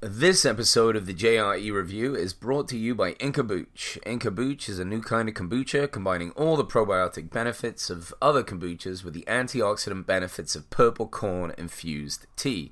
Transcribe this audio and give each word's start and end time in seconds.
This 0.00 0.46
episode 0.46 0.94
of 0.94 1.06
the 1.06 1.12
JRE 1.12 1.72
Review 1.72 2.14
is 2.14 2.32
brought 2.32 2.68
to 2.68 2.78
you 2.78 2.94
by 2.94 3.14
Inkabooch. 3.14 4.00
Inkabooch 4.02 4.68
is 4.68 4.78
a 4.78 4.84
new 4.84 5.02
kind 5.02 5.28
of 5.28 5.34
kombucha 5.34 5.90
combining 5.90 6.30
all 6.36 6.56
the 6.56 6.64
probiotic 6.64 7.30
benefits 7.30 7.90
of 7.90 8.14
other 8.22 8.44
kombuchas 8.44 9.02
with 9.02 9.12
the 9.12 9.24
antioxidant 9.26 10.06
benefits 10.06 10.54
of 10.54 10.70
purple 10.70 11.08
corn 11.08 11.52
infused 11.58 12.28
tea. 12.36 12.70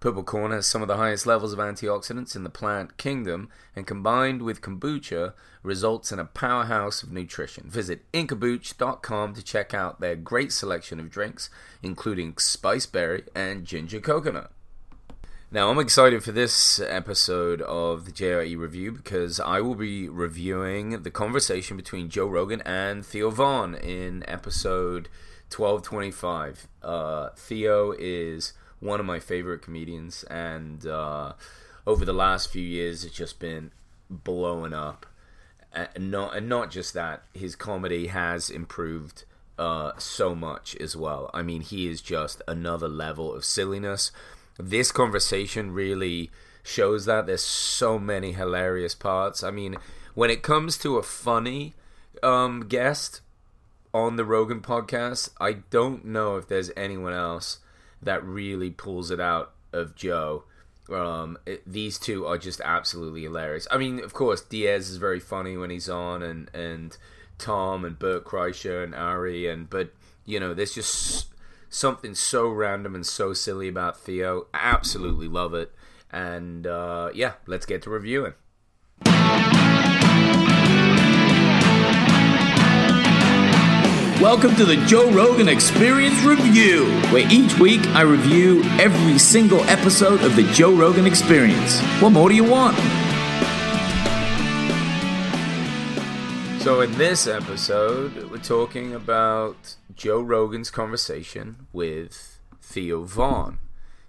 Purple 0.00 0.22
corn 0.22 0.52
has 0.52 0.66
some 0.66 0.82
of 0.82 0.88
the 0.88 0.98
highest 0.98 1.26
levels 1.26 1.54
of 1.54 1.58
antioxidants 1.58 2.36
in 2.36 2.44
the 2.44 2.50
plant 2.50 2.98
kingdom, 2.98 3.48
and 3.74 3.86
combined 3.86 4.42
with 4.42 4.60
kombucha, 4.60 5.32
results 5.62 6.12
in 6.12 6.18
a 6.18 6.26
powerhouse 6.26 7.02
of 7.02 7.10
nutrition. 7.10 7.70
Visit 7.70 8.04
inkabooch.com 8.12 9.32
to 9.32 9.42
check 9.42 9.72
out 9.72 10.00
their 10.00 10.14
great 10.14 10.52
selection 10.52 11.00
of 11.00 11.08
drinks, 11.08 11.48
including 11.82 12.36
spiceberry 12.36 13.22
and 13.34 13.64
ginger 13.64 13.98
coconut. 13.98 14.52
Now, 15.56 15.70
I'm 15.70 15.78
excited 15.78 16.22
for 16.22 16.32
this 16.32 16.80
episode 16.80 17.62
of 17.62 18.04
the 18.04 18.12
JRE 18.12 18.58
review 18.58 18.92
because 18.92 19.40
I 19.40 19.62
will 19.62 19.74
be 19.74 20.06
reviewing 20.06 21.02
the 21.02 21.10
conversation 21.10 21.78
between 21.78 22.10
Joe 22.10 22.26
Rogan 22.26 22.60
and 22.66 23.06
Theo 23.06 23.30
Von 23.30 23.74
in 23.74 24.22
episode 24.28 25.08
1225. 25.48 26.68
Uh, 26.82 27.30
Theo 27.38 27.92
is 27.98 28.52
one 28.80 29.00
of 29.00 29.06
my 29.06 29.18
favorite 29.18 29.62
comedians, 29.62 30.24
and 30.24 30.86
uh, 30.86 31.32
over 31.86 32.04
the 32.04 32.12
last 32.12 32.50
few 32.50 32.62
years, 32.62 33.02
it's 33.02 33.16
just 33.16 33.40
been 33.40 33.70
blowing 34.10 34.74
up. 34.74 35.06
And 35.72 36.10
not, 36.10 36.36
and 36.36 36.50
not 36.50 36.70
just 36.70 36.92
that, 36.92 37.22
his 37.32 37.56
comedy 37.56 38.08
has 38.08 38.50
improved 38.50 39.24
uh, 39.58 39.92
so 39.96 40.34
much 40.34 40.76
as 40.76 40.94
well. 40.94 41.30
I 41.32 41.40
mean, 41.40 41.62
he 41.62 41.88
is 41.88 42.02
just 42.02 42.42
another 42.46 42.88
level 42.88 43.34
of 43.34 43.42
silliness 43.42 44.12
this 44.58 44.92
conversation 44.92 45.72
really 45.72 46.30
shows 46.62 47.04
that 47.06 47.26
there's 47.26 47.44
so 47.44 47.98
many 47.98 48.32
hilarious 48.32 48.94
parts. 48.94 49.42
I 49.42 49.50
mean, 49.50 49.76
when 50.14 50.30
it 50.30 50.42
comes 50.42 50.76
to 50.78 50.96
a 50.96 51.02
funny 51.02 51.74
um, 52.22 52.66
guest 52.68 53.20
on 53.94 54.16
the 54.16 54.24
Rogan 54.24 54.60
podcast, 54.60 55.30
I 55.40 55.52
don't 55.70 56.04
know 56.04 56.36
if 56.36 56.48
there's 56.48 56.70
anyone 56.76 57.12
else 57.12 57.58
that 58.02 58.24
really 58.24 58.70
pulls 58.70 59.10
it 59.10 59.20
out 59.20 59.52
of 59.72 59.94
Joe. 59.94 60.44
Um, 60.92 61.38
it, 61.46 61.62
these 61.66 61.98
two 61.98 62.26
are 62.26 62.38
just 62.38 62.60
absolutely 62.60 63.22
hilarious. 63.22 63.66
I 63.70 63.78
mean, 63.78 64.02
of 64.02 64.14
course, 64.14 64.40
Diaz 64.40 64.88
is 64.88 64.96
very 64.98 65.20
funny 65.20 65.56
when 65.56 65.70
he's 65.70 65.88
on, 65.88 66.22
and 66.22 66.50
and 66.54 66.96
Tom 67.38 67.84
and 67.84 67.98
Bert 67.98 68.24
Kreischer 68.24 68.84
and 68.84 68.94
Ari, 68.94 69.48
and 69.48 69.68
but 69.68 69.90
you 70.24 70.38
know, 70.38 70.54
there's 70.54 70.74
just 70.74 71.26
something 71.68 72.14
so 72.14 72.48
random 72.48 72.94
and 72.94 73.06
so 73.06 73.32
silly 73.32 73.68
about 73.68 73.98
Theo. 73.98 74.46
Absolutely 74.54 75.28
love 75.28 75.54
it. 75.54 75.72
And 76.10 76.66
uh, 76.66 77.10
yeah, 77.14 77.34
let's 77.46 77.66
get 77.66 77.82
to 77.82 77.90
reviewing. 77.90 78.34
Welcome 84.20 84.56
to 84.56 84.64
the 84.64 84.82
Joe 84.86 85.10
Rogan 85.12 85.46
Experience 85.46 86.22
Review, 86.22 86.86
where 87.12 87.30
each 87.30 87.58
week 87.58 87.86
I 87.88 88.00
review 88.00 88.62
every 88.80 89.18
single 89.18 89.60
episode 89.64 90.22
of 90.22 90.34
the 90.36 90.42
Joe 90.54 90.74
Rogan 90.74 91.06
Experience. 91.06 91.80
What 92.00 92.10
more 92.10 92.30
do 92.30 92.34
you 92.34 92.42
want? 92.42 92.76
So, 96.62 96.80
in 96.80 96.90
this 96.96 97.26
episode, 97.26 98.30
we're 98.30 98.38
talking 98.38 98.94
about 98.94 99.76
Joe 99.96 100.20
Rogan's 100.20 100.70
conversation 100.70 101.68
with 101.72 102.38
Theo 102.60 103.04
Von. 103.04 103.58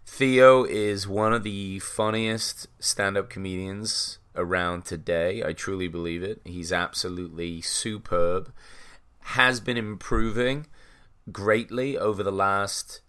Theo 0.05 0.65
is 0.65 1.07
one 1.07 1.31
of 1.31 1.43
the 1.43 1.79
funniest 1.79 2.67
stand 2.77 3.15
up 3.15 3.29
comedians 3.29 4.19
around 4.35 4.83
today. 4.83 5.41
I 5.41 5.53
truly 5.53 5.87
believe 5.87 6.23
it. 6.23 6.41
He's 6.43 6.73
absolutely 6.73 7.61
superb. 7.61 8.51
Has 9.19 9.61
been 9.61 9.77
improving 9.77 10.67
greatly 11.31 11.97
over 11.97 12.21
the 12.21 12.33
last 12.33 12.99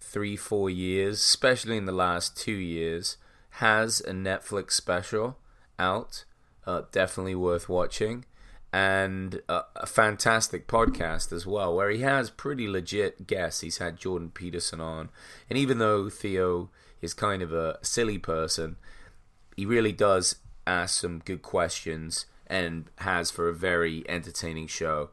three, 0.00 0.36
four 0.36 0.68
years, 0.68 1.20
especially 1.20 1.76
in 1.76 1.86
the 1.86 1.92
last 1.92 2.36
two 2.36 2.50
years. 2.50 3.16
Has 3.50 4.00
a 4.00 4.10
Netflix 4.10 4.72
special 4.72 5.38
out. 5.78 6.24
Uh, 6.66 6.82
definitely 6.90 7.36
worth 7.36 7.68
watching 7.68 8.24
and 8.72 9.40
a, 9.48 9.62
a, 9.76 9.86
fantastic 9.86 10.66
podcast 10.66 11.32
as 11.32 11.46
well, 11.46 11.74
where 11.74 11.90
he 11.90 12.00
has 12.00 12.28
pretty 12.28 12.68
legit 12.68 13.26
guests. 13.26 13.62
He's 13.62 13.78
had 13.78 13.96
Jordan 13.96 14.30
Peterson 14.30 14.80
on, 14.80 15.08
and 15.48 15.58
even 15.58 15.78
though 15.78 16.10
Theo 16.10 16.70
is 17.00 17.14
kind 17.14 17.42
of 17.42 17.52
a 17.52 17.78
silly 17.82 18.18
person, 18.18 18.76
he 19.56 19.64
really 19.64 19.92
does 19.92 20.36
ask 20.66 21.00
some 21.00 21.20
good 21.20 21.42
questions 21.42 22.26
and 22.46 22.86
has 22.98 23.30
for 23.30 23.48
a 23.48 23.54
very 23.54 24.04
entertaining 24.08 24.66
show. 24.66 25.10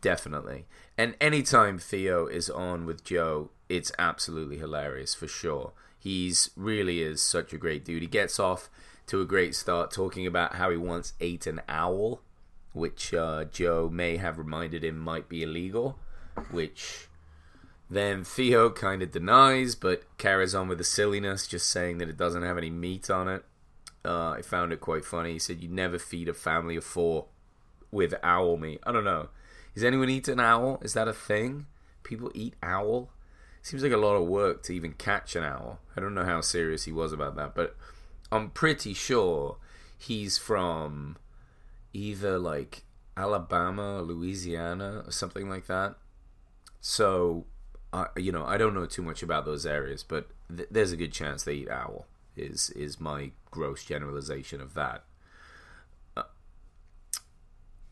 Definitely. 0.00 0.66
And 0.98 1.14
anytime 1.20 1.78
Theo 1.78 2.26
is 2.26 2.50
on 2.50 2.84
with 2.84 3.04
Joe, 3.04 3.50
it's 3.68 3.92
absolutely 3.98 4.58
hilarious 4.58 5.14
for 5.14 5.28
sure. 5.28 5.72
He's 5.98 6.50
really 6.56 7.00
is 7.00 7.22
such 7.22 7.52
a 7.52 7.58
great 7.58 7.84
dude. 7.84 8.02
He 8.02 8.08
gets 8.08 8.38
off 8.38 8.68
to 9.06 9.20
a 9.20 9.26
great 9.26 9.54
start 9.54 9.90
talking 9.90 10.26
about 10.26 10.56
how 10.56 10.70
he 10.70 10.76
once 10.76 11.14
ate 11.20 11.46
an 11.46 11.62
owl 11.68 12.20
which 12.74 13.14
uh, 13.14 13.44
Joe 13.44 13.88
may 13.90 14.18
have 14.18 14.36
reminded 14.36 14.84
him 14.84 14.98
might 14.98 15.28
be 15.28 15.42
illegal, 15.42 15.98
which 16.50 17.08
then 17.88 18.24
Theo 18.24 18.68
kind 18.70 19.02
of 19.02 19.12
denies, 19.12 19.74
but 19.74 20.02
carries 20.18 20.54
on 20.54 20.68
with 20.68 20.78
the 20.78 20.84
silliness, 20.84 21.46
just 21.46 21.70
saying 21.70 21.98
that 21.98 22.08
it 22.08 22.16
doesn't 22.16 22.42
have 22.42 22.58
any 22.58 22.70
meat 22.70 23.08
on 23.08 23.28
it. 23.28 23.44
Uh, 24.04 24.30
I 24.30 24.42
found 24.42 24.72
it 24.72 24.80
quite 24.80 25.04
funny. 25.04 25.32
He 25.32 25.38
said, 25.38 25.62
You 25.62 25.68
never 25.68 25.98
feed 25.98 26.28
a 26.28 26.34
family 26.34 26.76
of 26.76 26.84
four 26.84 27.26
with 27.90 28.12
owl 28.22 28.56
meat. 28.56 28.80
I 28.84 28.92
don't 28.92 29.04
know. 29.04 29.28
Is 29.74 29.84
anyone 29.84 30.10
eat 30.10 30.28
an 30.28 30.40
owl? 30.40 30.78
Is 30.82 30.94
that 30.94 31.08
a 31.08 31.12
thing? 31.12 31.66
People 32.02 32.30
eat 32.34 32.54
owl? 32.62 33.10
Seems 33.62 33.82
like 33.82 33.92
a 33.92 33.96
lot 33.96 34.16
of 34.16 34.26
work 34.26 34.62
to 34.64 34.74
even 34.74 34.92
catch 34.92 35.36
an 35.36 35.44
owl. 35.44 35.78
I 35.96 36.00
don't 36.00 36.14
know 36.14 36.24
how 36.24 36.42
serious 36.42 36.84
he 36.84 36.92
was 36.92 37.12
about 37.12 37.36
that, 37.36 37.54
but 37.54 37.76
I'm 38.30 38.50
pretty 38.50 38.92
sure 38.92 39.56
he's 39.96 40.36
from 40.36 41.16
either 41.94 42.38
like 42.38 42.82
Alabama 43.16 44.02
Louisiana 44.02 45.04
or 45.06 45.12
something 45.12 45.48
like 45.48 45.66
that. 45.66 45.94
So, 46.80 47.46
you 48.16 48.32
know, 48.32 48.44
I 48.44 48.58
don't 48.58 48.74
know 48.74 48.86
too 48.86 49.02
much 49.02 49.22
about 49.22 49.46
those 49.46 49.64
areas, 49.64 50.02
but 50.02 50.28
th- 50.54 50.68
there's 50.70 50.92
a 50.92 50.96
good 50.96 51.12
chance 51.12 51.44
they 51.44 51.54
eat 51.54 51.70
owl. 51.70 52.06
Is 52.36 52.70
is 52.70 53.00
my 53.00 53.30
gross 53.52 53.84
generalization 53.84 54.60
of 54.60 54.74
that. 54.74 55.04
Uh, 56.16 56.24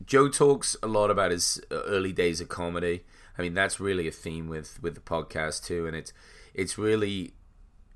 Joe 0.05 0.27
talks 0.27 0.75
a 0.83 0.87
lot 0.87 1.09
about 1.09 1.31
his 1.31 1.61
uh, 1.71 1.81
early 1.85 2.11
days 2.11 2.41
of 2.41 2.49
comedy. 2.49 3.05
I 3.37 3.41
mean, 3.41 3.53
that's 3.53 3.79
really 3.79 4.07
a 4.07 4.11
theme 4.11 4.49
with 4.49 4.83
with 4.83 4.95
the 4.95 5.01
podcast 5.01 5.65
too, 5.65 5.87
and 5.87 5.95
it's 5.95 6.11
it's 6.53 6.77
really 6.77 7.33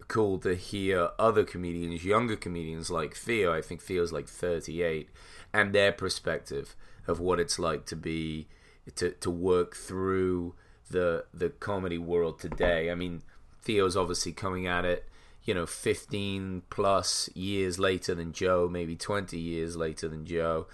cool 0.08 0.40
to 0.40 0.56
hear 0.56 1.10
other 1.20 1.44
comedians, 1.44 2.06
younger 2.06 2.36
comedians 2.36 2.90
like 2.90 3.16
Theo. 3.16 3.54
I 3.54 3.62
think 3.62 3.82
Theo's 3.82 4.12
like 4.12 4.28
38 4.28 5.10
and 5.54 5.74
their 5.74 5.92
perspective 5.92 6.76
of 7.08 7.20
what 7.20 7.40
it's 7.40 7.58
like 7.58 7.86
to 7.88 7.96
be 7.96 8.48
to 8.96 9.12
to 9.12 9.32
work 9.32 9.76
through 9.76 10.56
the 10.90 11.26
the 11.34 11.50
comedy 11.50 11.98
world 11.98 12.40
today. 12.40 12.90
I 12.92 12.96
mean, 12.96 13.22
Theo's 13.62 13.98
obviously 13.98 14.32
coming 14.32 14.68
at 14.68 14.86
it, 14.86 15.08
you 15.44 15.54
know, 15.54 15.66
15 15.66 16.64
plus 16.70 17.30
years 17.34 17.80
later 17.80 18.16
than 18.16 18.34
Joe, 18.34 18.70
maybe 18.72 18.96
20 18.96 19.38
years 19.38 19.76
later 19.76 20.08
than 20.08 20.26
Joe, 20.26 20.68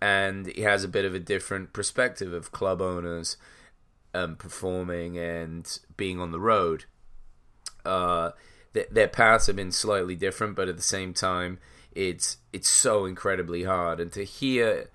and 0.00 0.46
he 0.46 0.62
has 0.62 0.84
a 0.84 0.88
bit 0.88 1.04
of 1.04 1.14
a 1.14 1.20
different 1.20 1.72
perspective 1.72 2.32
of 2.32 2.52
club 2.52 2.80
owners 2.80 3.36
um, 4.14 4.36
performing 4.36 5.18
and 5.18 5.78
being 5.96 6.20
on 6.20 6.30
the 6.30 6.40
road. 6.40 6.84
Uh, 7.84 8.30
th- 8.74 8.88
their 8.90 9.08
paths 9.08 9.46
have 9.46 9.56
been 9.56 9.72
slightly 9.72 10.14
different, 10.14 10.56
but 10.56 10.68
at 10.68 10.76
the 10.76 10.82
same 10.82 11.14
time, 11.14 11.58
it's 11.92 12.38
it's 12.52 12.68
so 12.68 13.04
incredibly 13.04 13.64
hard, 13.64 14.00
and 14.00 14.12
to 14.12 14.24
hear 14.24 14.90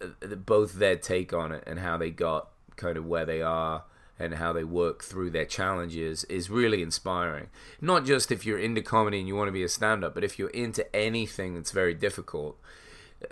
uh, 0.00 0.34
both 0.36 0.74
their 0.74 0.96
take 0.96 1.32
on 1.32 1.52
it 1.52 1.64
and 1.66 1.78
how 1.80 1.96
they 1.96 2.10
got 2.10 2.48
kind 2.76 2.96
of 2.96 3.06
where 3.06 3.26
they 3.26 3.42
are 3.42 3.84
and 4.18 4.34
how 4.34 4.52
they 4.52 4.64
work 4.64 5.02
through 5.02 5.30
their 5.30 5.44
challenges 5.44 6.24
is 6.24 6.50
really 6.50 6.82
inspiring. 6.82 7.48
Not 7.80 8.04
just 8.04 8.30
if 8.30 8.46
you're 8.46 8.58
into 8.58 8.82
comedy 8.82 9.18
and 9.18 9.28
you 9.28 9.34
want 9.34 9.48
to 9.48 9.52
be 9.52 9.64
a 9.64 9.68
stand 9.68 10.04
up, 10.04 10.14
but 10.14 10.24
if 10.24 10.38
you're 10.38 10.50
into 10.50 10.94
anything 10.94 11.54
that's 11.54 11.72
very 11.72 11.94
difficult, 11.94 12.58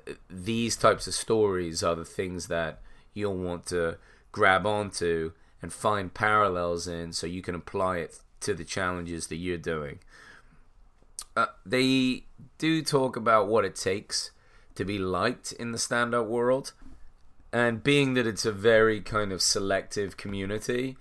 uh, 0.08 0.12
these 0.28 0.76
types 0.76 1.06
of 1.06 1.14
stories 1.14 1.82
are 1.82 1.94
the 1.94 2.04
things 2.04 2.48
that 2.48 2.80
you'll 3.14 3.36
want 3.36 3.66
to 3.66 3.98
grab 4.32 4.66
onto 4.66 5.32
and 5.62 5.72
find 5.72 6.14
parallels 6.14 6.88
in 6.88 7.12
so 7.12 7.26
you 7.26 7.42
can 7.42 7.54
apply 7.54 7.98
it 7.98 8.18
to 8.40 8.54
the 8.54 8.64
challenges 8.64 9.26
that 9.28 9.36
you're 9.36 9.58
doing. 9.58 9.98
Uh, 11.36 11.46
they 11.64 12.24
do 12.58 12.82
talk 12.82 13.16
about 13.16 13.48
what 13.48 13.64
it 13.64 13.76
takes 13.76 14.30
to 14.74 14.84
be 14.84 14.98
liked 14.98 15.52
in 15.52 15.72
the 15.72 15.78
stand 15.78 16.14
up 16.14 16.26
world. 16.26 16.72
And 17.52 17.82
being 17.82 18.14
that 18.14 18.26
it's 18.26 18.46
a 18.46 18.52
very 18.52 19.00
kind 19.00 19.32
of 19.32 19.42
selective 19.42 20.16
community, 20.16 20.96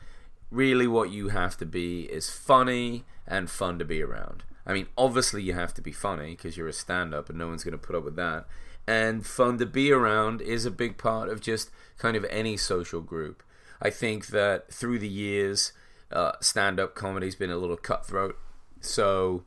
really 0.51 0.88
what 0.88 1.12
you 1.12 1.30
have 1.30 1.57
to 1.57 1.65
be 1.65 2.03
is 2.03 2.30
funny 2.30 3.03
and 3.27 3.50
fun 3.50 3.77
to 3.80 3.86
be 3.86 4.01
around. 4.01 4.44
I 4.65 4.74
mean, 4.74 4.88
obviously 4.97 5.44
you 5.44 5.53
have 5.53 5.74
to 5.75 5.81
be 5.81 5.91
funny 5.91 6.31
because 6.31 6.57
you're 6.57 6.68
a 6.68 6.74
stand-up 6.74 7.30
and 7.30 7.38
no 7.38 7.47
one's 7.47 7.63
going 7.63 7.71
to 7.71 7.77
put 7.77 7.95
up 7.95 8.03
with 8.03 8.15
that. 8.15 8.45
And 8.88 9.25
fun 9.25 9.59
to 9.59 9.65
be 9.65 9.91
around 9.91 10.41
is 10.41 10.65
a 10.65 10.71
big 10.71 10.97
part 10.97 11.30
of 11.30 11.41
just 11.41 11.69
kind 11.97 12.15
of 12.15 12.25
any 12.30 12.57
social 12.57 13.01
group. 13.01 13.44
I 13.81 13.91
think 13.91 14.27
that 14.27 14.74
through 14.74 15.00
the 15.00 15.07
years, 15.07 15.71
uh, 16.11 16.33
stand-up 16.41 16.95
comedy's 16.95 17.35
been 17.35 17.51
a 17.51 17.57
little 17.57 17.77
cutthroat. 17.77 18.38
So 18.81 19.44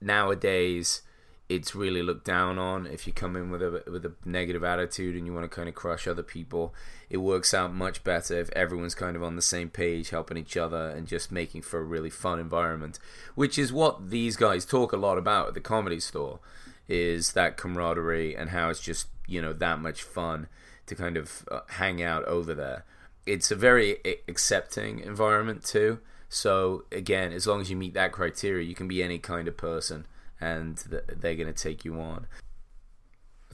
nowadays 0.00 1.02
it's 1.48 1.74
really 1.74 2.02
looked 2.02 2.24
down 2.24 2.58
on 2.58 2.86
if 2.86 3.06
you 3.06 3.12
come 3.12 3.36
in 3.36 3.50
with 3.50 3.62
a 3.62 3.82
with 3.90 4.04
a 4.06 4.12
negative 4.24 4.64
attitude 4.64 5.14
and 5.14 5.26
you 5.26 5.34
want 5.34 5.44
to 5.48 5.54
kind 5.54 5.68
of 5.68 5.74
crush 5.74 6.06
other 6.06 6.22
people 6.22 6.74
it 7.10 7.18
works 7.18 7.52
out 7.52 7.74
much 7.74 8.02
better 8.02 8.38
if 8.38 8.50
everyone's 8.50 8.94
kind 8.94 9.16
of 9.16 9.22
on 9.22 9.36
the 9.36 9.42
same 9.42 9.68
page 9.68 10.10
helping 10.10 10.36
each 10.36 10.56
other 10.56 10.88
and 10.88 11.06
just 11.06 11.30
making 11.30 11.60
for 11.60 11.80
a 11.80 11.84
really 11.84 12.08
fun 12.08 12.38
environment 12.38 12.98
which 13.34 13.58
is 13.58 13.72
what 13.72 14.10
these 14.10 14.36
guys 14.36 14.64
talk 14.64 14.92
a 14.92 14.96
lot 14.96 15.18
about 15.18 15.48
at 15.48 15.54
the 15.54 15.60
comedy 15.60 16.00
store 16.00 16.40
is 16.88 17.32
that 17.32 17.56
camaraderie 17.56 18.34
and 18.34 18.50
how 18.50 18.70
it's 18.70 18.80
just 18.80 19.08
you 19.26 19.42
know 19.42 19.52
that 19.52 19.78
much 19.78 20.02
fun 20.02 20.48
to 20.86 20.94
kind 20.94 21.16
of 21.16 21.46
uh, 21.50 21.60
hang 21.70 22.02
out 22.02 22.24
over 22.24 22.54
there 22.54 22.84
it's 23.26 23.50
a 23.50 23.56
very 23.56 23.98
accepting 24.28 24.98
environment 25.00 25.64
too 25.64 25.98
so 26.28 26.84
again 26.90 27.32
as 27.32 27.46
long 27.46 27.60
as 27.60 27.70
you 27.70 27.76
meet 27.76 27.94
that 27.94 28.12
criteria 28.12 28.64
you 28.64 28.74
can 28.74 28.88
be 28.88 29.02
any 29.02 29.18
kind 29.18 29.46
of 29.48 29.56
person 29.56 30.06
and 30.42 30.76
they're 30.76 31.36
going 31.36 31.46
to 31.46 31.52
take 31.52 31.84
you 31.84 32.00
on. 32.00 32.26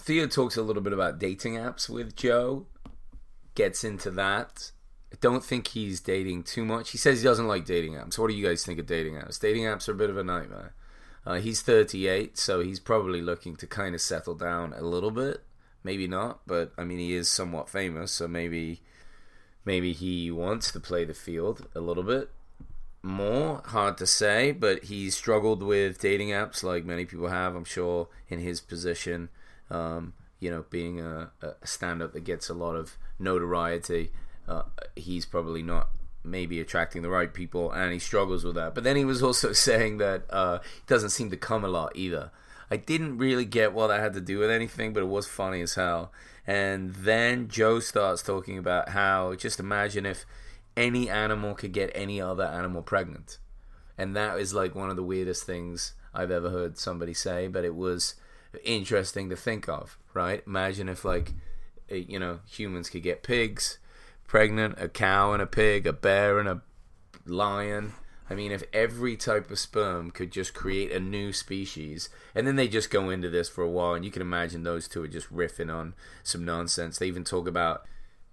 Theo 0.00 0.26
talks 0.26 0.56
a 0.56 0.62
little 0.62 0.82
bit 0.82 0.94
about 0.94 1.18
dating 1.18 1.54
apps 1.54 1.88
with 1.88 2.16
Joe, 2.16 2.66
gets 3.54 3.84
into 3.84 4.10
that. 4.12 4.72
I 5.12 5.16
don't 5.20 5.44
think 5.44 5.68
he's 5.68 6.00
dating 6.00 6.44
too 6.44 6.64
much. 6.64 6.90
He 6.90 6.98
says 6.98 7.20
he 7.20 7.24
doesn't 7.24 7.46
like 7.46 7.66
dating 7.66 7.92
apps. 7.92 8.18
What 8.18 8.30
do 8.30 8.36
you 8.36 8.46
guys 8.46 8.64
think 8.64 8.78
of 8.78 8.86
dating 8.86 9.14
apps? 9.14 9.38
Dating 9.38 9.64
apps 9.64 9.88
are 9.88 9.92
a 9.92 9.96
bit 9.96 10.10
of 10.10 10.16
a 10.16 10.24
nightmare. 10.24 10.74
Uh, 11.26 11.34
he's 11.34 11.60
38, 11.60 12.38
so 12.38 12.60
he's 12.60 12.80
probably 12.80 13.20
looking 13.20 13.54
to 13.56 13.66
kind 13.66 13.94
of 13.94 14.00
settle 14.00 14.34
down 14.34 14.72
a 14.72 14.82
little 14.82 15.10
bit. 15.10 15.44
Maybe 15.84 16.08
not, 16.08 16.40
but 16.46 16.72
I 16.78 16.84
mean, 16.84 16.98
he 16.98 17.14
is 17.14 17.28
somewhat 17.28 17.68
famous, 17.68 18.12
so 18.12 18.26
maybe 18.26 18.80
maybe 19.68 19.92
he 19.92 20.30
wants 20.30 20.72
to 20.72 20.80
play 20.80 21.04
the 21.04 21.12
field 21.12 21.66
a 21.74 21.80
little 21.80 22.02
bit 22.02 22.30
more. 23.02 23.60
Hard 23.66 23.98
to 23.98 24.06
say, 24.06 24.50
but 24.50 24.84
he's 24.84 25.14
struggled 25.14 25.62
with 25.62 26.00
dating 26.00 26.30
apps 26.30 26.62
like 26.62 26.86
many 26.86 27.04
people 27.04 27.28
have. 27.28 27.54
I'm 27.54 27.66
sure 27.66 28.08
in 28.30 28.38
his 28.38 28.62
position, 28.62 29.28
um, 29.70 30.14
you 30.40 30.50
know, 30.50 30.64
being 30.70 31.02
a, 31.02 31.32
a 31.42 31.66
stand 31.66 32.00
up 32.00 32.14
that 32.14 32.24
gets 32.24 32.48
a 32.48 32.54
lot 32.54 32.76
of 32.76 32.96
notoriety, 33.18 34.10
uh, 34.48 34.62
he's 34.96 35.26
probably 35.26 35.62
not 35.62 35.90
maybe 36.24 36.60
attracting 36.60 37.02
the 37.02 37.10
right 37.10 37.34
people, 37.34 37.70
and 37.70 37.92
he 37.92 37.98
struggles 37.98 38.44
with 38.44 38.54
that. 38.54 38.74
But 38.74 38.84
then 38.84 38.96
he 38.96 39.04
was 39.04 39.22
also 39.22 39.52
saying 39.68 39.98
that 39.98 40.22
uh, 40.30 40.60
he 40.62 40.82
doesn't 40.86 41.10
seem 41.10 41.28
to 41.28 41.36
come 41.36 41.62
a 41.62 41.68
lot 41.68 41.92
either. 41.94 42.30
I 42.70 42.76
didn't 42.76 43.18
really 43.18 43.44
get 43.44 43.72
what 43.72 43.88
that 43.88 44.00
had 44.00 44.12
to 44.14 44.20
do 44.20 44.38
with 44.38 44.50
anything, 44.50 44.92
but 44.92 45.02
it 45.02 45.06
was 45.06 45.26
funny 45.26 45.60
as 45.62 45.74
hell. 45.74 46.12
And 46.46 46.94
then 46.94 47.48
Joe 47.48 47.80
starts 47.80 48.22
talking 48.22 48.58
about 48.58 48.90
how 48.90 49.34
just 49.34 49.60
imagine 49.60 50.06
if 50.06 50.24
any 50.76 51.10
animal 51.10 51.54
could 51.54 51.72
get 51.72 51.90
any 51.94 52.20
other 52.20 52.44
animal 52.44 52.82
pregnant. 52.82 53.38
And 53.96 54.14
that 54.16 54.38
is 54.38 54.54
like 54.54 54.74
one 54.74 54.90
of 54.90 54.96
the 54.96 55.02
weirdest 55.02 55.44
things 55.44 55.94
I've 56.14 56.30
ever 56.30 56.50
heard 56.50 56.78
somebody 56.78 57.14
say, 57.14 57.48
but 57.48 57.64
it 57.64 57.74
was 57.74 58.14
interesting 58.64 59.28
to 59.30 59.36
think 59.36 59.68
of, 59.68 59.98
right? 60.14 60.42
Imagine 60.46 60.88
if, 60.88 61.04
like, 61.04 61.32
eh, 61.90 62.04
you 62.08 62.18
know, 62.18 62.40
humans 62.46 62.90
could 62.90 63.02
get 63.02 63.22
pigs 63.22 63.78
pregnant, 64.28 64.76
a 64.78 64.88
cow 64.88 65.32
and 65.32 65.42
a 65.42 65.46
pig, 65.46 65.86
a 65.86 65.92
bear 65.92 66.38
and 66.38 66.48
a 66.48 66.62
lion. 67.26 67.94
I 68.30 68.34
mean, 68.34 68.52
if 68.52 68.62
every 68.72 69.16
type 69.16 69.50
of 69.50 69.58
sperm 69.58 70.10
could 70.10 70.30
just 70.30 70.54
create 70.54 70.92
a 70.92 71.00
new 71.00 71.32
species, 71.32 72.10
and 72.34 72.46
then 72.46 72.56
they 72.56 72.68
just 72.68 72.90
go 72.90 73.10
into 73.10 73.30
this 73.30 73.48
for 73.48 73.62
a 73.62 73.70
while, 73.70 73.94
and 73.94 74.04
you 74.04 74.10
can 74.10 74.22
imagine 74.22 74.62
those 74.62 74.86
two 74.86 75.02
are 75.02 75.08
just 75.08 75.32
riffing 75.32 75.72
on 75.72 75.94
some 76.22 76.44
nonsense. 76.44 76.98
They 76.98 77.06
even 77.06 77.24
talk 77.24 77.48
about 77.48 77.86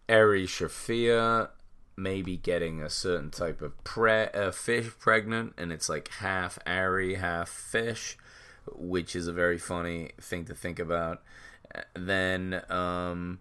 Ari 0.09 0.47
Shaffir 0.47 1.49
maybe 1.97 2.37
getting 2.37 2.81
a 2.81 2.89
certain 2.89 3.31
type 3.31 3.61
of 3.61 3.81
pre- 3.83 4.27
uh, 4.33 4.51
fish 4.51 4.89
pregnant, 4.99 5.53
and 5.57 5.71
it's 5.71 5.89
like 5.89 6.09
half 6.09 6.59
Ari, 6.65 7.15
half 7.15 7.49
fish, 7.49 8.17
which 8.73 9.15
is 9.15 9.27
a 9.27 9.33
very 9.33 9.57
funny 9.57 10.11
thing 10.19 10.45
to 10.45 10.53
think 10.53 10.79
about. 10.79 11.23
Then 11.93 12.61
um, 12.69 13.39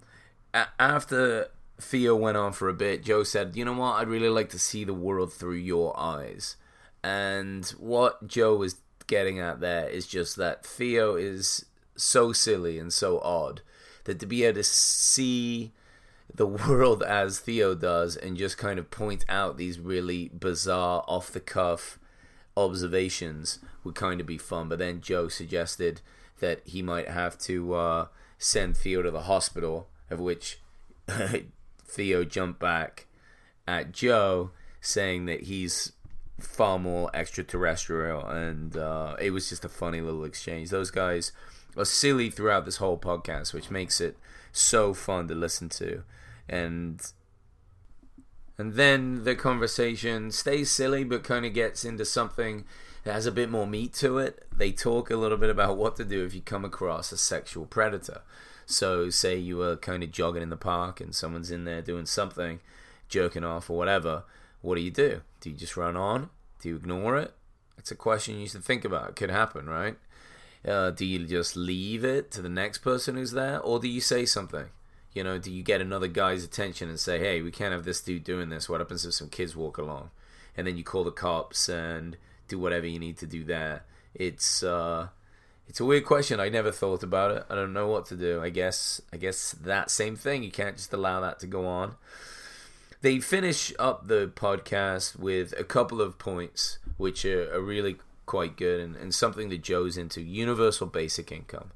a- 0.52 0.68
after 0.78 1.48
Theo 1.80 2.14
went 2.14 2.36
on 2.36 2.52
for 2.52 2.68
a 2.68 2.74
bit, 2.74 3.02
Joe 3.04 3.24
said, 3.24 3.56
"You 3.56 3.64
know 3.64 3.72
what? 3.72 3.94
I'd 3.94 4.08
really 4.08 4.28
like 4.28 4.50
to 4.50 4.58
see 4.58 4.84
the 4.84 4.94
world 4.94 5.32
through 5.32 5.56
your 5.56 5.98
eyes." 5.98 6.56
And 7.02 7.66
what 7.78 8.26
Joe 8.26 8.56
was 8.56 8.76
getting 9.06 9.38
at 9.38 9.60
there 9.60 9.88
is 9.88 10.06
just 10.06 10.36
that 10.36 10.64
Theo 10.64 11.16
is 11.16 11.66
so 11.96 12.32
silly 12.32 12.78
and 12.78 12.92
so 12.92 13.20
odd 13.20 13.60
that 14.04 14.18
to 14.20 14.26
be 14.26 14.44
able 14.44 14.56
to 14.56 14.64
see 14.64 15.72
the 16.32 16.46
world 16.46 17.02
as 17.06 17.38
Theo 17.38 17.74
does 17.74 18.16
and 18.16 18.36
just 18.36 18.58
kind 18.58 18.78
of 18.78 18.90
point 18.90 19.24
out 19.28 19.56
these 19.56 19.78
really 19.78 20.28
bizarre, 20.28 21.04
off 21.06 21.30
the 21.30 21.40
cuff 21.40 21.98
observations 22.56 23.58
would 23.82 23.94
kind 23.94 24.20
of 24.20 24.26
be 24.26 24.38
fun. 24.38 24.68
But 24.68 24.78
then 24.78 25.00
Joe 25.00 25.28
suggested 25.28 26.00
that 26.40 26.60
he 26.64 26.82
might 26.82 27.08
have 27.08 27.38
to 27.40 27.74
uh, 27.74 28.06
send 28.38 28.76
Theo 28.76 29.02
to 29.02 29.10
the 29.10 29.22
hospital, 29.22 29.88
of 30.10 30.20
which 30.20 30.60
Theo 31.94 32.24
jumped 32.24 32.60
back 32.60 33.06
at 33.66 33.92
Joe, 33.92 34.50
saying 34.80 35.26
that 35.26 35.42
he's 35.42 35.92
far 36.38 36.78
more 36.78 37.10
extraterrestrial, 37.14 38.26
and 38.26 38.76
uh, 38.76 39.16
it 39.20 39.30
was 39.30 39.48
just 39.48 39.64
a 39.64 39.68
funny 39.68 40.00
little 40.00 40.24
exchange. 40.24 40.70
Those 40.70 40.90
guys 40.90 41.32
are 41.76 41.84
silly 41.84 42.30
throughout 42.30 42.64
this 42.64 42.76
whole 42.76 42.98
podcast, 42.98 43.54
which 43.54 43.70
makes 43.70 44.00
it 44.00 44.16
so 44.52 44.94
fun 44.94 45.28
to 45.28 45.34
listen 45.34 45.68
to, 45.70 46.02
and 46.48 47.00
and 48.56 48.74
then 48.74 49.24
the 49.24 49.34
conversation 49.34 50.30
stays 50.30 50.70
silly 50.70 51.02
but 51.04 51.24
kind 51.24 51.44
of 51.44 51.54
gets 51.54 51.84
into 51.84 52.04
something 52.04 52.64
that 53.04 53.12
has 53.12 53.26
a 53.26 53.32
bit 53.32 53.50
more 53.50 53.66
meat 53.66 53.92
to 53.94 54.18
it. 54.18 54.46
They 54.56 54.72
talk 54.72 55.10
a 55.10 55.16
little 55.16 55.38
bit 55.38 55.50
about 55.50 55.76
what 55.76 55.96
to 55.96 56.04
do 56.04 56.24
if 56.24 56.34
you 56.34 56.40
come 56.40 56.64
across 56.64 57.12
a 57.12 57.18
sexual 57.18 57.66
predator. 57.66 58.22
So, 58.66 59.10
say 59.10 59.36
you 59.36 59.58
were 59.58 59.76
kind 59.76 60.02
of 60.02 60.10
jogging 60.10 60.42
in 60.42 60.50
the 60.50 60.56
park 60.56 61.00
and 61.00 61.14
someone's 61.14 61.50
in 61.50 61.64
there 61.64 61.82
doing 61.82 62.06
something, 62.06 62.60
jerking 63.08 63.44
off 63.44 63.68
or 63.68 63.76
whatever. 63.76 64.24
What 64.62 64.76
do 64.76 64.80
you 64.80 64.90
do? 64.90 65.20
Do 65.40 65.50
you 65.50 65.56
just 65.56 65.76
run 65.76 65.96
on? 65.96 66.30
Do 66.60 66.70
you 66.70 66.76
ignore 66.76 67.18
it? 67.18 67.34
It's 67.76 67.90
a 67.90 67.96
question 67.96 68.40
you 68.40 68.48
should 68.48 68.64
think 68.64 68.84
about. 68.84 69.10
It 69.10 69.16
could 69.16 69.30
happen, 69.30 69.68
right? 69.68 69.98
Uh, 70.66 70.90
do 70.90 71.04
you 71.04 71.26
just 71.26 71.56
leave 71.56 72.04
it 72.04 72.30
to 72.30 72.40
the 72.40 72.48
next 72.48 72.78
person 72.78 73.16
who's 73.16 73.32
there, 73.32 73.60
or 73.60 73.78
do 73.78 73.88
you 73.88 74.00
say 74.00 74.24
something? 74.24 74.66
You 75.12 75.22
know, 75.22 75.38
do 75.38 75.52
you 75.52 75.62
get 75.62 75.80
another 75.80 76.08
guy's 76.08 76.42
attention 76.42 76.88
and 76.88 76.98
say, 76.98 77.18
"Hey, 77.18 77.42
we 77.42 77.50
can't 77.50 77.72
have 77.72 77.84
this 77.84 78.00
dude 78.00 78.24
doing 78.24 78.48
this. 78.48 78.68
What 78.68 78.80
happens 78.80 79.04
if 79.04 79.14
some 79.14 79.28
kids 79.28 79.54
walk 79.54 79.76
along?" 79.76 80.10
And 80.56 80.66
then 80.66 80.78
you 80.78 80.84
call 80.84 81.04
the 81.04 81.10
cops 81.10 81.68
and 81.68 82.16
do 82.48 82.58
whatever 82.58 82.86
you 82.86 82.98
need 82.98 83.18
to 83.18 83.26
do 83.26 83.44
there. 83.44 83.84
It's 84.14 84.62
uh, 84.62 85.08
it's 85.68 85.80
a 85.80 85.84
weird 85.84 86.04
question. 86.04 86.40
I 86.40 86.48
never 86.48 86.70
thought 86.70 87.02
about 87.02 87.30
it. 87.30 87.44
I 87.48 87.54
don't 87.54 87.72
know 87.72 87.88
what 87.88 88.06
to 88.06 88.16
do. 88.16 88.42
I 88.42 88.50
guess 88.50 89.00
I 89.12 89.16
guess 89.16 89.52
that 89.52 89.90
same 89.90 90.16
thing. 90.16 90.42
You 90.42 90.50
can't 90.50 90.76
just 90.76 90.92
allow 90.92 91.20
that 91.20 91.38
to 91.40 91.46
go 91.46 91.66
on. 91.66 91.96
They 93.00 93.20
finish 93.20 93.72
up 93.78 94.08
the 94.08 94.32
podcast 94.34 95.18
with 95.18 95.52
a 95.58 95.64
couple 95.64 96.00
of 96.00 96.18
points 96.18 96.78
which 96.96 97.24
are, 97.26 97.52
are 97.54 97.60
really 97.60 97.96
quite 98.24 98.56
good 98.56 98.80
and, 98.80 98.96
and 98.96 99.14
something 99.14 99.50
that 99.50 99.62
Joe's 99.62 99.98
into 99.98 100.22
universal 100.22 100.86
basic 100.86 101.30
income. 101.30 101.72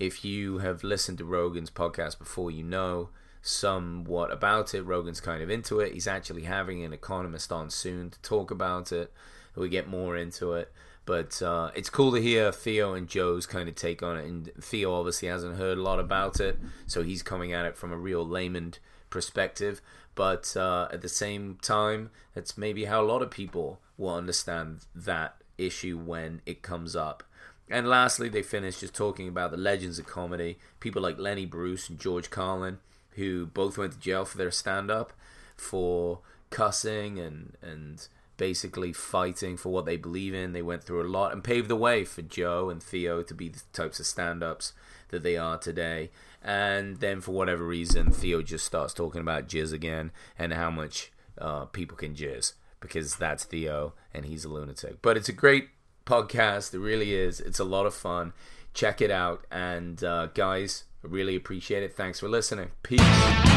If 0.00 0.24
you 0.24 0.58
have 0.58 0.82
listened 0.82 1.18
to 1.18 1.24
Rogan's 1.24 1.70
podcast 1.70 2.18
before, 2.18 2.50
you 2.50 2.64
know 2.64 3.10
somewhat 3.40 4.32
about 4.32 4.74
it. 4.74 4.82
Rogan's 4.82 5.20
kind 5.20 5.42
of 5.42 5.50
into 5.50 5.78
it. 5.78 5.92
He's 5.92 6.08
actually 6.08 6.44
having 6.44 6.82
an 6.82 6.92
economist 6.92 7.52
on 7.52 7.70
soon 7.70 8.10
to 8.10 8.20
talk 8.22 8.50
about 8.50 8.90
it. 8.90 9.12
We 9.56 9.68
get 9.68 9.88
more 9.88 10.16
into 10.16 10.52
it. 10.54 10.72
But 11.06 11.42
uh, 11.42 11.70
it's 11.74 11.90
cool 11.90 12.12
to 12.12 12.20
hear 12.20 12.50
Theo 12.50 12.94
and 12.94 13.08
Joe's 13.08 13.46
kind 13.46 13.68
of 13.68 13.74
take 13.74 14.02
on 14.02 14.16
it. 14.16 14.24
And 14.24 14.50
Theo 14.60 14.94
obviously 14.94 15.28
hasn't 15.28 15.56
heard 15.56 15.78
a 15.78 15.82
lot 15.82 16.00
about 16.00 16.40
it, 16.40 16.58
so 16.86 17.02
he's 17.02 17.22
coming 17.22 17.52
at 17.52 17.66
it 17.66 17.76
from 17.76 17.92
a 17.92 17.96
real 17.96 18.26
layman 18.26 18.74
perspective. 19.10 19.82
But 20.14 20.56
uh, 20.56 20.88
at 20.92 21.02
the 21.02 21.08
same 21.08 21.58
time, 21.60 22.10
that's 22.34 22.56
maybe 22.56 22.86
how 22.86 23.02
a 23.02 23.06
lot 23.06 23.20
of 23.22 23.30
people 23.30 23.80
will 23.98 24.14
understand 24.14 24.86
that 24.94 25.36
issue 25.58 25.98
when 25.98 26.40
it 26.46 26.62
comes 26.62 26.96
up. 26.96 27.22
And 27.70 27.88
lastly, 27.88 28.28
they 28.28 28.42
finish 28.42 28.80
just 28.80 28.94
talking 28.94 29.28
about 29.28 29.50
the 29.50 29.56
legends 29.56 29.98
of 29.98 30.06
comedy, 30.06 30.58
people 30.80 31.02
like 31.02 31.18
Lenny 31.18 31.46
Bruce 31.46 31.88
and 31.88 31.98
George 31.98 32.30
Carlin, 32.30 32.78
who 33.12 33.46
both 33.46 33.78
went 33.78 33.92
to 33.92 33.98
jail 33.98 34.24
for 34.24 34.38
their 34.38 34.50
stand 34.50 34.90
up 34.90 35.12
for 35.56 36.20
cussing 36.50 37.18
and 37.18 37.56
and 37.62 38.06
basically 38.36 38.92
fighting 38.92 39.56
for 39.56 39.70
what 39.70 39.84
they 39.84 39.96
believe 39.96 40.34
in. 40.34 40.52
They 40.52 40.62
went 40.62 40.84
through 40.84 41.02
a 41.02 41.08
lot 41.08 41.32
and 41.32 41.44
paved 41.44 41.68
the 41.68 41.76
way 41.76 42.04
for 42.04 42.22
Joe 42.22 42.70
and 42.70 42.82
Theo 42.82 43.22
to 43.22 43.34
be 43.34 43.48
the 43.48 43.62
types 43.72 44.00
of 44.00 44.06
stand 44.06 44.42
ups 44.42 44.72
that 45.08 45.22
they 45.22 45.36
are 45.36 45.58
today. 45.58 46.10
And 46.42 46.98
then, 46.98 47.20
for 47.20 47.32
whatever 47.32 47.64
reason, 47.64 48.10
Theo 48.10 48.42
just 48.42 48.66
starts 48.66 48.92
talking 48.92 49.20
about 49.20 49.48
jizz 49.48 49.72
again 49.72 50.10
and 50.38 50.52
how 50.52 50.70
much 50.70 51.10
uh, 51.38 51.64
people 51.66 51.96
can 51.96 52.14
jizz 52.14 52.52
because 52.80 53.16
that's 53.16 53.44
Theo 53.44 53.94
and 54.12 54.26
he's 54.26 54.44
a 54.44 54.48
lunatic. 54.48 55.00
But 55.00 55.16
it's 55.16 55.28
a 55.28 55.32
great 55.32 55.70
podcast. 56.04 56.74
It 56.74 56.80
really 56.80 57.14
is. 57.14 57.40
It's 57.40 57.58
a 57.58 57.64
lot 57.64 57.86
of 57.86 57.94
fun. 57.94 58.32
Check 58.74 59.00
it 59.00 59.10
out. 59.10 59.46
And 59.50 60.02
uh, 60.04 60.26
guys, 60.26 60.84
I 61.02 61.08
really 61.08 61.36
appreciate 61.36 61.82
it. 61.82 61.96
Thanks 61.96 62.20
for 62.20 62.28
listening. 62.28 62.72
Peace. 62.82 63.53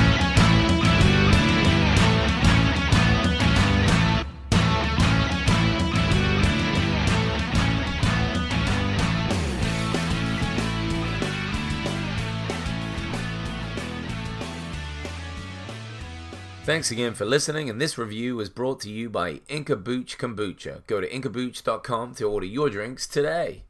Thanks 16.67 16.91
again 16.91 17.13
for 17.13 17.23
listening, 17.23 17.69
and 17.69 17.79
this 17.79 17.97
review 17.97 18.35
was 18.35 18.49
brought 18.49 18.81
to 18.81 18.89
you 18.89 19.09
by 19.09 19.35
Inkabooch 19.47 20.17
Kombucha. 20.17 20.85
Go 20.85 20.99
to 20.99 21.09
inkabooch.com 21.09 22.15
to 22.15 22.25
order 22.25 22.45
your 22.45 22.69
drinks 22.69 23.07
today. 23.07 23.63